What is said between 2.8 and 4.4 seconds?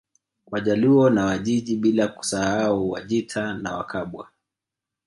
Wajita na Wakabwa